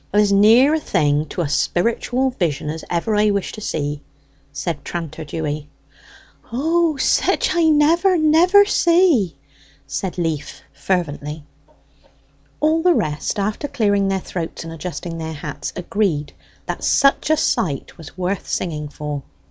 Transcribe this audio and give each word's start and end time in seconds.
"As 0.11 0.31
near 0.31 0.73
a 0.73 0.79
thing 0.79 1.27
to 1.27 1.41
a 1.41 1.47
spiritual 1.47 2.31
vision 2.31 2.71
as 2.71 2.83
ever 2.89 3.15
I 3.15 3.29
wish 3.29 3.51
to 3.51 3.61
see!" 3.61 4.01
said 4.51 4.83
tranter 4.83 5.23
Dewy. 5.23 5.69
"O, 6.51 6.97
sich 6.97 7.51
I 7.55 7.65
never, 7.65 8.17
never 8.17 8.65
see!" 8.65 9.35
said 9.85 10.17
Leaf 10.17 10.63
fervently. 10.73 11.43
All 12.61 12.81
the 12.81 12.95
rest, 12.95 13.37
after 13.37 13.67
clearing 13.67 14.07
their 14.07 14.19
throats 14.19 14.63
and 14.63 14.73
adjusting 14.73 15.19
their 15.19 15.33
hats, 15.33 15.71
agreed 15.75 16.33
that 16.65 16.83
such 16.83 17.29
a 17.29 17.37
sight 17.37 17.99
was 17.99 18.17
worth 18.17 18.47
singing 18.49 18.89
for. 18.89 19.21